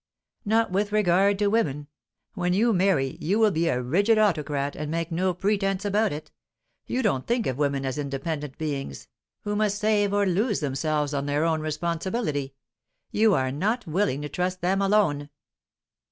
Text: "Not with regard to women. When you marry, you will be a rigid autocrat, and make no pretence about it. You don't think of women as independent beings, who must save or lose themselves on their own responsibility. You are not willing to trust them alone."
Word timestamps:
"Not 0.45 0.71
with 0.71 0.91
regard 0.91 1.37
to 1.37 1.45
women. 1.45 1.85
When 2.33 2.53
you 2.53 2.73
marry, 2.73 3.19
you 3.21 3.37
will 3.37 3.51
be 3.51 3.67
a 3.67 3.79
rigid 3.83 4.17
autocrat, 4.17 4.75
and 4.75 4.89
make 4.89 5.11
no 5.11 5.31
pretence 5.31 5.85
about 5.85 6.11
it. 6.11 6.31
You 6.87 7.03
don't 7.03 7.27
think 7.27 7.45
of 7.45 7.59
women 7.59 7.85
as 7.85 7.99
independent 7.99 8.57
beings, 8.57 9.07
who 9.41 9.55
must 9.55 9.77
save 9.77 10.11
or 10.11 10.25
lose 10.25 10.59
themselves 10.59 11.13
on 11.13 11.27
their 11.27 11.43
own 11.45 11.61
responsibility. 11.61 12.55
You 13.11 13.35
are 13.35 13.51
not 13.51 13.85
willing 13.85 14.23
to 14.23 14.29
trust 14.29 14.61
them 14.61 14.81
alone." 14.81 15.29